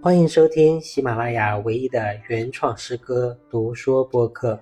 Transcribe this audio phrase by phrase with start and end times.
[0.00, 4.58] 欢迎收听喜马拉雅唯一的原创诗歌读说播客，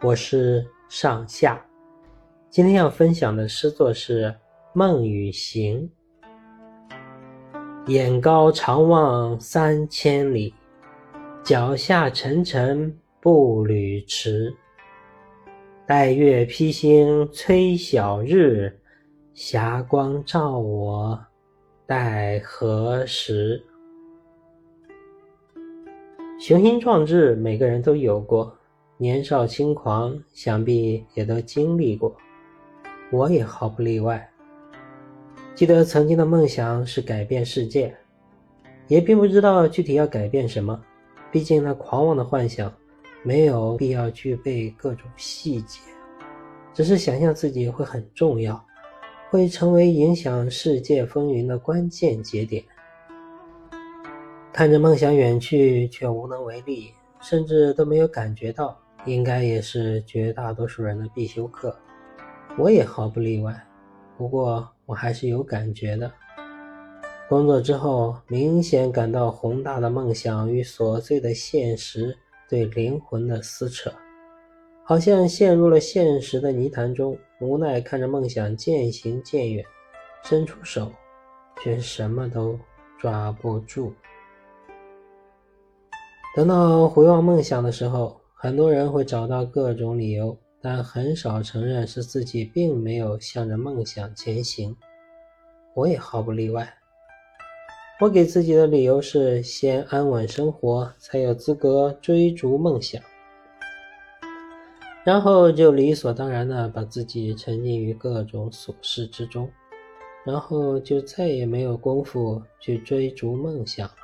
[0.00, 1.60] 我是上下。
[2.50, 4.26] 今天要分享的诗作是
[4.72, 5.90] 《梦与行》。
[7.90, 10.54] 眼高长望三千里，
[11.42, 14.54] 脚下沉沉步履迟。
[15.84, 18.72] 待月披星催晓日，
[19.34, 21.18] 霞光照我
[21.88, 23.60] 待何时？
[26.38, 28.46] 雄心壮志，每个人都有过；
[28.98, 32.14] 年少轻狂，想必也都经历过。
[33.10, 34.28] 我也毫不例外。
[35.54, 37.92] 记得曾经的梦想是改变世界，
[38.86, 40.78] 也并不知道具体要改变什么。
[41.32, 42.70] 毕竟那狂妄的幻想，
[43.22, 45.80] 没有必要具备各种细节，
[46.74, 48.62] 只是想象自己会很重要，
[49.30, 52.62] 会成为影响世界风云的关键节点。
[54.56, 56.90] 看着梦想远去，却无能为力，
[57.20, 61.76] 甚至都没有感觉到，应该也是绝大多数人的必修课。
[62.56, 63.54] 我也毫不例外。
[64.16, 66.10] 不过我还是有感觉的。
[67.28, 72.16] 工作之后，明显感到宏大的梦想与琐碎的现实
[72.48, 73.92] 对灵魂的撕扯，
[74.82, 79.62] 好像陷入了现实的泥潭中，无奈看着梦想渐行渐远，
[80.24, 80.90] 伸出手，
[81.62, 82.58] 却什么都
[82.98, 83.92] 抓不住。
[86.36, 94.76] 等到回望梦想的时候，很多人会找到各种理由，但很少承认是自己并没有向着梦想前行。
[95.72, 96.70] 我也毫不例外。
[98.02, 103.00] 我给自己的理由是：先安稳生活，才有资格追逐梦想。
[105.06, 109.50] 然后就理所当然的把自己沉浸于各种琐事之中，
[110.22, 113.94] 然后就再也没有功夫去追逐梦想了。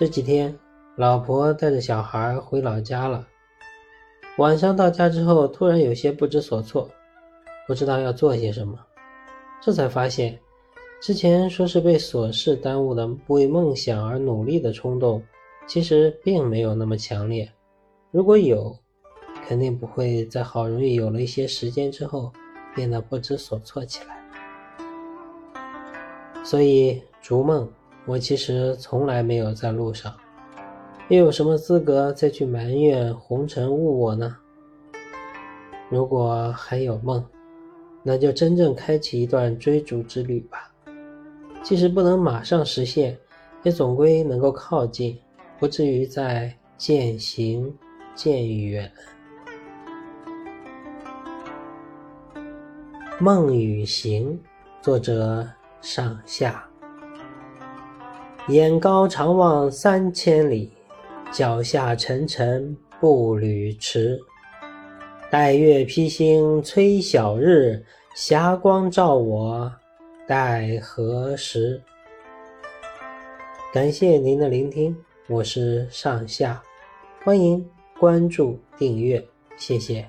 [0.00, 0.58] 这几天，
[0.96, 3.28] 老婆带着小孩回老家了。
[4.38, 6.88] 晚上到家之后，突然有些不知所措，
[7.66, 8.78] 不知道要做些什么。
[9.60, 10.38] 这才发现，
[11.02, 15.22] 之前说是被琐事耽误的为梦想而努力的冲动，
[15.66, 17.46] 其实并没有那么强烈。
[18.10, 18.74] 如果有，
[19.46, 22.32] 肯定不会在好容易有了一些时间之后，
[22.74, 24.16] 变得不知所措起来。
[26.42, 27.70] 所以，逐梦。
[28.10, 30.12] 我其实从来没有在路上，
[31.10, 34.36] 又有什么资格再去埋怨红尘误我呢？
[35.88, 37.24] 如果还有梦，
[38.02, 40.72] 那就真正开启一段追逐之旅吧。
[41.62, 43.16] 即使不能马上实现，
[43.62, 45.16] 也总归能够靠近，
[45.60, 47.72] 不至于在渐行
[48.16, 48.90] 渐远。
[53.20, 54.32] 《梦与行》，
[54.82, 55.48] 作者
[55.80, 56.69] 上下。
[58.50, 60.72] 眼高长望三千里，
[61.30, 64.20] 脚下沉沉步履迟。
[65.30, 67.80] 待月披星催晓日，
[68.16, 69.72] 霞光照我
[70.26, 71.80] 待何时？
[73.72, 74.96] 感谢您的聆听，
[75.28, 76.60] 我是上下，
[77.22, 77.64] 欢迎
[78.00, 79.24] 关注订阅，
[79.56, 80.04] 谢谢。